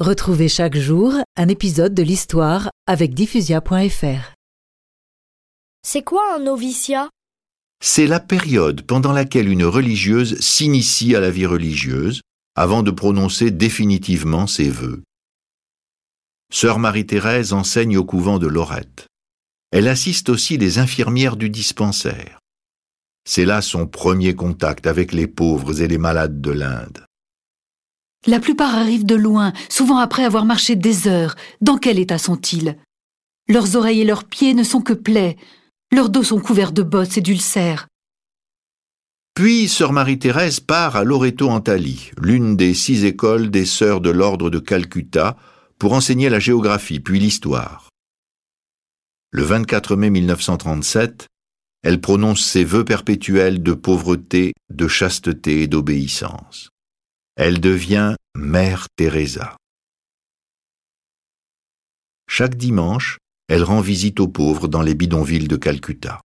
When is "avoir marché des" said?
30.22-31.08